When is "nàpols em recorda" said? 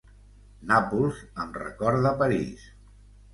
0.71-2.15